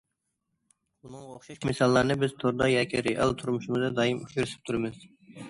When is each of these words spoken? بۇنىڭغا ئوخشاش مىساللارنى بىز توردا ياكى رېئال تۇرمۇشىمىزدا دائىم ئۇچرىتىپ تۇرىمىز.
بۇنىڭغا 1.03 1.35
ئوخشاش 1.35 1.59
مىساللارنى 1.71 2.15
بىز 2.23 2.33
توردا 2.45 2.71
ياكى 2.73 3.05
رېئال 3.09 3.35
تۇرمۇشىمىزدا 3.43 3.93
دائىم 4.01 4.25
ئۇچرىتىپ 4.25 4.67
تۇرىمىز. 4.73 5.01